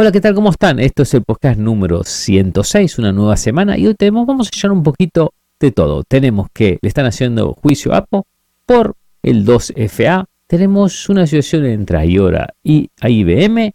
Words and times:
Hola, 0.00 0.12
¿qué 0.12 0.20
tal? 0.20 0.32
¿Cómo 0.32 0.50
están? 0.50 0.78
Esto 0.78 1.02
es 1.02 1.12
el 1.14 1.24
podcast 1.24 1.58
número 1.58 2.04
106, 2.04 3.00
una 3.00 3.10
nueva 3.10 3.36
semana, 3.36 3.76
y 3.76 3.88
hoy 3.88 3.96
tenemos, 3.96 4.28
vamos 4.28 4.46
a 4.46 4.50
echar 4.54 4.70
un 4.70 4.84
poquito 4.84 5.34
de 5.58 5.72
todo. 5.72 6.04
Tenemos 6.04 6.46
que 6.54 6.78
le 6.80 6.86
están 6.88 7.04
haciendo 7.04 7.54
juicio 7.54 7.92
a 7.92 7.96
Apple 7.96 8.22
por 8.64 8.94
el 9.24 9.44
2FA, 9.44 10.26
tenemos 10.46 11.08
una 11.08 11.26
situación 11.26 11.64
entre 11.66 12.06
IORA 12.06 12.54
y 12.62 12.88
IBM, 13.02 13.72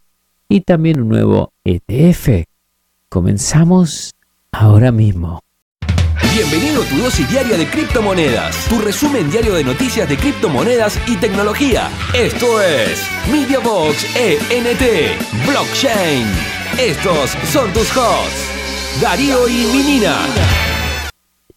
y 0.48 0.62
también 0.62 1.02
un 1.02 1.10
nuevo 1.10 1.52
ETF. 1.66 2.46
Comenzamos 3.10 4.14
ahora 4.54 4.94
mismo. 4.94 5.43
Bienvenido 6.34 6.82
a 6.82 6.86
tu 6.86 6.98
dosis 6.98 7.30
diaria 7.30 7.56
de 7.56 7.68
criptomonedas, 7.68 8.68
tu 8.68 8.80
resumen 8.80 9.30
diario 9.30 9.54
de 9.54 9.64
noticias 9.64 10.10
de 10.10 10.18
criptomonedas 10.18 11.00
y 11.08 11.16
tecnología. 11.18 11.92
Esto 12.12 12.60
es 12.60 13.08
MediaBox 13.32 14.04
ENT 14.16 14.82
Blockchain. 15.48 16.26
Estos 16.80 17.38
son 17.46 17.72
tus 17.72 17.96
hosts, 17.96 18.50
Darío 19.00 19.48
y 19.48 19.68
Minina. 19.76 20.16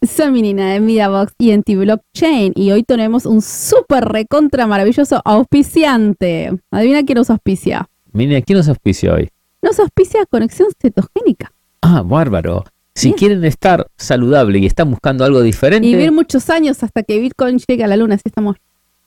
Soy 0.03 0.29
Minina 0.29 0.73
de 0.73 0.79
MediaBox 0.79 1.33
ENT 1.39 1.69
Blockchain 1.69 2.53
y 2.55 2.69
hoy 2.69 2.83
tenemos 2.83 3.25
un 3.25 3.41
súper 3.41 4.05
recontra 4.05 4.67
maravilloso 4.67 5.23
auspiciante. 5.25 6.51
Adivina 6.69 7.01
quién 7.01 7.17
nos 7.17 7.31
auspicia. 7.31 7.89
Minina, 8.13 8.43
¿quién 8.43 8.57
nos 8.57 8.69
auspicia 8.69 9.15
hoy? 9.15 9.31
Nos 9.63 9.79
auspicia 9.79 10.23
Conexión 10.27 10.67
Cetogénica. 10.79 11.51
Ah, 11.81 12.03
bárbaro. 12.05 12.63
Si 12.97 13.13
quieren 13.13 13.45
estar 13.45 13.87
saludable 13.95 14.57
y 14.59 14.65
están 14.65 14.89
buscando 14.89 15.23
algo 15.23 15.41
diferente. 15.41 15.87
Y 15.87 15.95
vivir 15.95 16.11
muchos 16.11 16.49
años 16.49 16.81
hasta 16.83 17.03
que 17.03 17.19
Bitcoin 17.19 17.59
llegue 17.59 17.83
a 17.83 17.87
la 17.87 17.95
luna, 17.95 18.15
así 18.15 18.23
estamos 18.25 18.55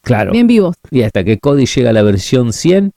claro, 0.02 0.32
bien 0.32 0.46
vivos. 0.46 0.76
Y 0.90 1.02
hasta 1.02 1.24
que 1.24 1.38
Cody 1.38 1.66
llegue 1.66 1.88
a 1.88 1.92
la 1.92 2.02
versión 2.02 2.52
100, 2.52 2.92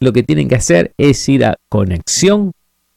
lo 0.00 0.12
que 0.12 0.22
tienen 0.22 0.48
que 0.48 0.54
hacer 0.54 0.92
es 0.98 1.28
ir 1.28 1.44
a 1.44 1.56
conexión 1.68 2.52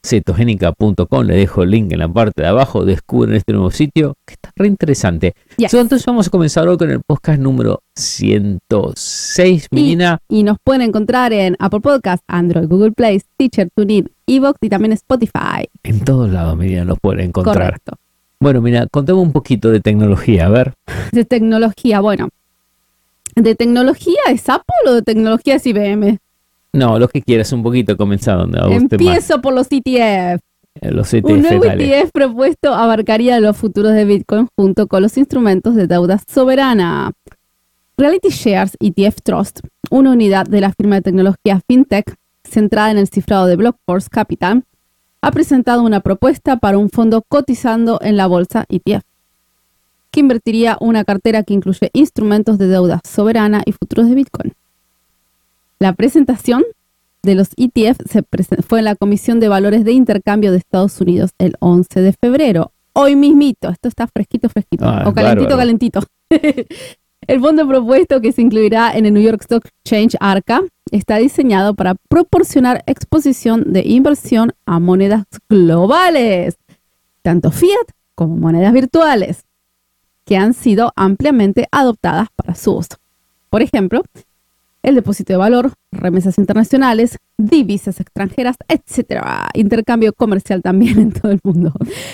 cetogénica.com, 0.06 1.26
le 1.26 1.36
dejo 1.36 1.64
el 1.64 1.72
link 1.72 1.92
en 1.92 2.00
la 2.00 2.08
parte 2.08 2.42
de 2.42 2.48
abajo, 2.48 2.86
descubren 2.86 3.36
este 3.36 3.54
nuevo 3.54 3.72
sitio 3.72 4.16
que 4.26 4.34
está 4.34 4.52
re 4.56 4.68
interesante. 4.68 5.34
Entonces 5.58 6.06
vamos 6.06 6.28
a 6.28 6.30
comenzar 6.30 6.68
hoy 6.68 6.78
con 6.78 6.90
el 6.90 7.02
podcast 7.06 7.40
número 7.40 7.82
106, 7.96 9.68
Mina. 9.72 10.20
Y, 10.30 10.44
nos 10.44 10.58
pueden 10.64 10.82
encontrar 10.82 11.34
en 11.34 11.56
Apple 11.60 11.82
Podcast, 11.82 12.24
Android, 12.28 12.68
Google 12.68 12.92
Play, 12.92 13.20
Stitcher, 13.20 13.70
TuneIn, 13.76 14.10
Evox 14.28 14.58
y 14.62 14.70
también 14.70 14.94
Spotify. 14.94 15.68
En 15.84 16.00
todos 16.04 16.30
lados, 16.30 16.58
Mina, 16.58 16.86
nos 16.86 17.00
pueden 17.00 17.22
encontrar. 17.22 17.56
Correcto. 17.56 17.94
Bueno, 18.40 18.62
mira, 18.62 18.88
contame 18.88 19.20
un 19.20 19.34
poquito 19.34 19.70
de 19.70 19.82
tecnología, 19.82 20.46
a 20.46 20.50
ver. 20.50 20.74
De 21.12 21.26
tecnología, 21.26 22.00
bueno. 22.00 22.30
¿De 23.36 23.56
tecnología 23.56 24.20
es 24.30 24.48
Apple 24.50 24.76
o 24.88 24.94
de 24.94 25.02
tecnología 25.02 25.56
es 25.56 25.66
IBM? 25.66 26.20
No, 26.74 27.00
lo 27.00 27.08
que 27.08 27.22
quieras, 27.22 27.52
un 27.52 27.64
poquito 27.64 27.98
comenzar 27.98 28.38
donde 28.38 28.60
Empiezo 28.76 29.42
por 29.42 29.54
los 29.54 29.68
ETF. 29.72 30.40
Eh, 30.82 30.92
los 30.92 31.14
ETF. 31.14 31.26
Un 31.26 31.42
nuevo 31.42 31.66
ETF 31.66 32.12
propuesto 32.12 32.74
abarcaría 32.74 33.40
los 33.40 33.58
futuros 33.58 33.94
de 33.94 34.06
Bitcoin 34.06 34.48
junto 34.56 34.88
con 34.88 35.02
los 35.02 35.18
instrumentos 35.18 35.76
de 35.76 35.88
deuda 35.88 36.20
soberana. 36.28 37.12
Reality 37.98 38.30
Shares 38.30 38.78
ETF 38.80 39.22
Trust, 39.24 39.60
una 39.90 40.12
unidad 40.12 40.46
de 40.46 40.62
la 40.62 40.72
firma 40.72 40.96
de 40.96 41.02
tecnología 41.02 41.60
FinTech 41.68 42.16
centrada 42.44 42.92
en 42.92 42.98
el 42.98 43.08
cifrado 43.08 43.46
de 43.46 43.56
Blockforce 43.56 44.10
Capital, 44.10 44.64
ha 45.22 45.32
presentado 45.32 45.84
una 45.84 46.00
propuesta 46.00 46.58
para 46.58 46.78
un 46.78 46.90
fondo 46.90 47.24
cotizando 47.28 48.00
en 48.02 48.16
la 48.16 48.28
bolsa 48.28 48.66
ETF, 48.70 49.04
que 50.12 50.20
invertiría 50.22 50.78
una 50.80 51.04
cartera 51.04 51.44
que 51.44 51.54
incluye 51.54 51.90
instrumentos 51.94 52.58
de 52.58 52.68
deuda 52.68 53.02
soberana 53.04 53.64
y 53.66 53.74
futuros 53.74 54.08
de 54.08 54.16
Bitcoin. 54.16 54.54
La 55.80 55.94
presentación 55.94 56.66
de 57.24 57.36
los 57.36 57.52
ETF 57.56 58.02
se 58.06 58.22
fue 58.68 58.80
en 58.80 58.86
la 58.86 58.96
Comisión 58.96 59.40
de 59.40 59.48
Valores 59.48 59.86
de 59.86 59.94
Intercambio 59.94 60.52
de 60.52 60.58
Estados 60.58 61.00
Unidos 61.00 61.32
el 61.38 61.56
11 61.60 62.02
de 62.02 62.12
febrero. 62.12 62.74
Hoy 62.92 63.16
mismito, 63.16 63.70
esto 63.70 63.88
está 63.88 64.06
fresquito, 64.08 64.50
fresquito, 64.50 64.84
ah, 64.86 65.06
o 65.08 65.14
calentito, 65.14 65.56
calentito. 65.56 66.02
el 66.30 67.40
fondo 67.40 67.66
propuesto 67.66 68.20
que 68.20 68.34
se 68.34 68.42
incluirá 68.42 68.92
en 68.92 69.06
el 69.06 69.14
New 69.14 69.24
York 69.24 69.40
Stock 69.42 69.66
Exchange 69.86 70.18
ARCA 70.20 70.64
está 70.92 71.16
diseñado 71.16 71.74
para 71.76 71.96
proporcionar 71.96 72.84
exposición 72.86 73.72
de 73.72 73.84
inversión 73.86 74.52
a 74.66 74.80
monedas 74.80 75.24
globales, 75.48 76.58
tanto 77.22 77.52
fiat 77.52 77.88
como 78.16 78.36
monedas 78.36 78.74
virtuales, 78.74 79.46
que 80.26 80.36
han 80.36 80.54
sido 80.54 80.92
ampliamente 80.98 81.70
adoptadas 81.72 82.28
para 82.36 82.56
su 82.56 82.76
uso. 82.76 82.98
Por 83.50 83.62
ejemplo, 83.62 84.04
el 84.84 84.96
depósito 84.96 85.34
de 85.34 85.38
valor, 85.38 85.74
remesas 85.92 86.38
internacionales, 86.38 87.18
divisas 87.38 88.00
extranjeras, 88.00 88.56
etcétera. 88.68 89.50
Intercambio 89.54 90.14
comercial 90.14 90.62
también 90.62 91.00
en 91.00 91.12
todo 91.12 91.32
el 91.32 91.40
mundo. 91.44 91.74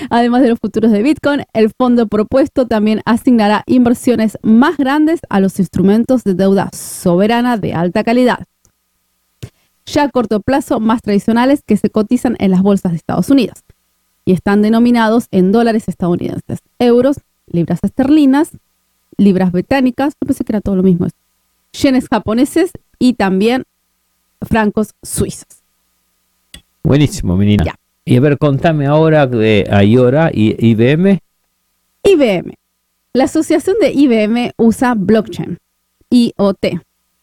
Además 0.09 0.41
de 0.41 0.49
los 0.49 0.59
futuros 0.59 0.91
de 0.91 1.03
Bitcoin, 1.03 1.43
el 1.53 1.71
fondo 1.77 2.07
propuesto 2.07 2.67
también 2.67 3.01
asignará 3.05 3.63
inversiones 3.67 4.37
más 4.41 4.77
grandes 4.77 5.19
a 5.29 5.39
los 5.39 5.59
instrumentos 5.59 6.23
de 6.23 6.33
deuda 6.33 6.69
soberana 6.73 7.57
de 7.57 7.73
alta 7.73 8.03
calidad. 8.03 8.45
Ya 9.85 10.03
a 10.03 10.09
corto 10.09 10.39
plazo, 10.39 10.79
más 10.79 11.01
tradicionales 11.01 11.61
que 11.65 11.77
se 11.77 11.91
cotizan 11.91 12.35
en 12.39 12.49
las 12.51 12.63
bolsas 12.63 12.91
de 12.91 12.97
Estados 12.97 13.29
Unidos 13.29 13.63
y 14.25 14.33
están 14.33 14.63
denominados 14.63 15.27
en 15.29 15.51
dólares 15.51 15.87
estadounidenses, 15.87 16.59
euros, 16.79 17.17
libras 17.45 17.79
esterlinas, 17.83 18.49
libras 19.17 19.51
británicas, 19.51 20.13
yo 20.19 20.25
pensé 20.25 20.43
que 20.43 20.51
era 20.53 20.61
todo 20.61 20.75
lo 20.75 20.83
mismo 20.83 21.05
yenes 21.81 22.07
japoneses 22.07 22.71
y 22.99 23.13
también 23.13 23.63
francos 24.41 24.95
suizos. 25.03 25.63
Buenísimo, 26.83 27.35
menina. 27.35 27.75
Y 28.05 28.17
a 28.17 28.19
ver, 28.19 28.37
contame 28.37 28.85
ahora 28.85 29.25
de 29.25 29.67
IORA 29.83 30.29
y 30.33 30.55
IBM. 30.69 31.19
IBM. 32.03 32.53
La 33.13 33.23
asociación 33.23 33.77
de 33.79 33.91
IBM 33.91 34.51
usa 34.57 34.93
blockchain, 34.95 35.57
IoT, 36.09 36.81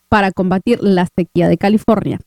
para 0.09 0.33
combatir 0.33 0.83
la 0.83 1.07
sequía 1.07 1.49
de 1.49 1.59
California. 1.59 2.19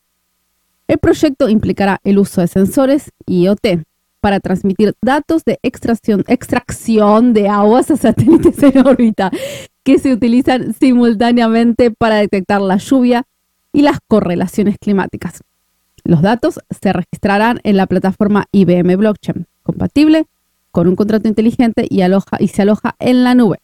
El 0.88 1.00
proyecto 1.00 1.50
implicará 1.50 2.00
el 2.04 2.20
uso 2.20 2.42
de 2.42 2.48
sensores 2.48 3.12
IoT 3.26 3.84
para 4.22 4.40
transmitir 4.40 4.94
datos 5.02 5.44
de 5.46 5.60
extracción, 5.64 6.24
extracción 6.28 7.34
de 7.34 7.50
aguas 7.50 7.92
a 7.92 7.98
satélites 7.98 8.62
en 8.64 8.88
órbita 8.88 9.32
que 9.86 10.00
se 10.00 10.12
utilizan 10.12 10.74
simultáneamente 10.74 11.92
para 11.92 12.16
detectar 12.16 12.60
la 12.60 12.78
lluvia 12.78 13.24
y 13.72 13.84
las 13.84 14.00
correlaciones 14.08 14.78
climáticas. 14.80 15.44
Los 16.04 16.24
datos 16.24 16.60
se 16.82 16.92
registrarán 16.92 17.60
en 17.64 17.78
la 17.78 17.86
plataforma 17.86 18.48
IBM 18.52 18.98
Blockchain, 18.98 19.46
compatible 19.62 20.26
con 20.72 20.88
un 20.88 20.96
contrato 20.96 21.28
inteligente 21.28 21.86
y, 21.88 22.00
se 22.48 22.62
aloja 22.64 22.96
en 23.00 23.24
la 23.24 23.36
nube. 23.36 23.60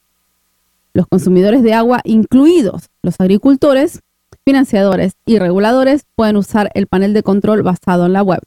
Los 0.93 1.07
consumidores 1.07 1.63
de 1.63 1.73
agua, 1.73 2.01
incluidos 2.03 2.89
los 3.01 3.19
agricultores, 3.19 4.01
financiadores 4.45 5.13
y 5.25 5.39
reguladores, 5.39 6.05
pueden 6.15 6.37
usar 6.37 6.69
el 6.75 6.85
panel 6.85 7.13
de 7.13 7.23
control 7.23 7.63
basado 7.63 8.05
en 8.05 8.13
la 8.13 8.21
web 8.21 8.41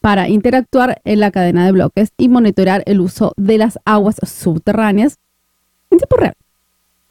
para 0.00 0.28
interactuar 0.28 1.02
en 1.04 1.20
la 1.20 1.30
cadena 1.30 1.66
de 1.66 1.72
bloques 1.72 2.12
y 2.16 2.28
monitorear 2.28 2.82
el 2.86 3.00
uso 3.00 3.34
de 3.36 3.58
las 3.58 3.78
aguas 3.84 4.16
subterráneas 4.22 5.18
en 5.90 5.98
tiempo 5.98 6.16
real. 6.16 6.34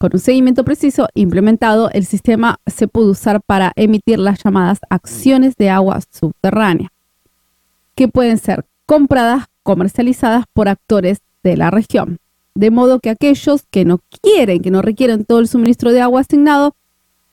Con 0.04 0.10
un 0.12 0.20
seguimiento 0.20 0.66
preciso 0.66 1.08
implementado, 1.14 1.88
el 1.90 2.04
sistema 2.04 2.60
se 2.66 2.88
puede 2.88 3.08
usar 3.08 3.40
para 3.40 3.72
emitir 3.74 4.18
las 4.18 4.44
llamadas 4.44 4.80
acciones 4.90 5.56
de 5.56 5.70
agua 5.70 5.98
subterránea, 6.10 6.92
que 7.94 8.08
pueden 8.08 8.36
ser 8.36 8.66
compradas, 8.84 9.46
comercializadas 9.62 10.44
por 10.52 10.68
actores 10.68 11.22
de 11.42 11.56
la 11.56 11.70
región. 11.70 12.18
De 12.54 12.70
modo 12.70 13.00
que 13.00 13.08
aquellos 13.08 13.64
que 13.70 13.86
no 13.86 14.02
quieren, 14.20 14.60
que 14.60 14.70
no 14.70 14.82
requieren 14.82 15.24
todo 15.24 15.38
el 15.38 15.48
suministro 15.48 15.90
de 15.90 16.02
agua 16.02 16.20
asignado, 16.20 16.76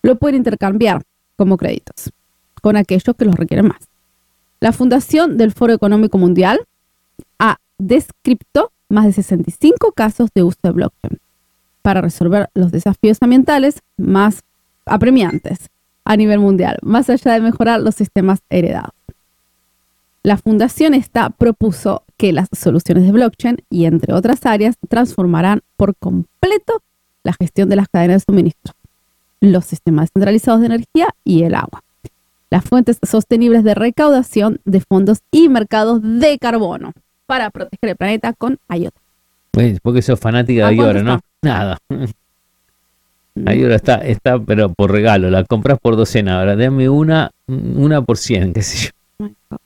lo 0.01 0.15
pueden 0.15 0.37
intercambiar 0.37 1.03
como 1.35 1.57
créditos 1.57 2.11
con 2.61 2.77
aquellos 2.77 3.17
que 3.17 3.25
los 3.25 3.35
requieren 3.35 3.67
más. 3.67 3.89
La 4.61 4.71
Fundación 4.71 5.37
del 5.37 5.51
Foro 5.51 5.73
Económico 5.73 6.17
Mundial 6.17 6.61
ha 7.37 7.57
descrito 7.77 8.71
más 8.87 9.07
de 9.07 9.11
65 9.11 9.91
casos 9.91 10.29
de 10.33 10.43
uso 10.43 10.59
de 10.63 10.71
blockchain 10.71 11.19
para 11.81 12.01
resolver 12.01 12.49
los 12.53 12.71
desafíos 12.71 13.17
ambientales 13.21 13.81
más 13.97 14.41
apremiantes 14.85 15.69
a 16.05 16.17
nivel 16.17 16.39
mundial, 16.39 16.77
más 16.81 17.09
allá 17.09 17.33
de 17.33 17.41
mejorar 17.41 17.81
los 17.81 17.95
sistemas 17.95 18.39
heredados. 18.49 18.91
La 20.23 20.37
fundación 20.37 20.93
esta 20.93 21.31
propuso 21.31 22.03
que 22.17 22.31
las 22.31 22.47
soluciones 22.51 23.05
de 23.05 23.11
blockchain 23.11 23.63
y 23.69 23.85
entre 23.85 24.13
otras 24.13 24.45
áreas 24.45 24.75
transformarán 24.87 25.61
por 25.77 25.95
completo 25.95 26.83
la 27.23 27.33
gestión 27.33 27.69
de 27.69 27.75
las 27.75 27.87
cadenas 27.87 28.21
de 28.21 28.25
suministro, 28.25 28.73
los 29.39 29.65
sistemas 29.65 30.09
centralizados 30.13 30.59
de 30.59 30.67
energía 30.67 31.07
y 31.23 31.43
el 31.43 31.55
agua, 31.55 31.83
las 32.51 32.63
fuentes 32.63 32.99
sostenibles 33.01 33.63
de 33.63 33.73
recaudación 33.73 34.59
de 34.65 34.81
fondos 34.81 35.21
y 35.31 35.49
mercados 35.49 36.01
de 36.03 36.37
carbono 36.37 36.93
para 37.25 37.49
proteger 37.49 37.89
el 37.89 37.95
planeta 37.95 38.33
con 38.33 38.59
IoT. 38.69 38.93
Pues, 39.51 39.79
porque 39.81 40.01
sos 40.01 40.19
fanática 40.19 40.67
de 40.67 40.73
Ayora, 40.73 41.01
¿no? 41.01 41.19
Nada. 41.41 41.77
Ayora 43.45 43.75
está, 43.75 43.95
está, 43.95 44.39
pero 44.39 44.73
por 44.73 44.91
regalo, 44.91 45.29
la 45.29 45.43
compras 45.43 45.79
por 45.81 45.95
docena. 45.95 46.39
Ahora 46.39 46.55
dame 46.55 46.89
una, 46.89 47.31
una 47.47 48.01
por 48.01 48.17
cien, 48.17 48.53
qué 48.53 48.61
sé 48.61 48.91
yo. 49.19 49.57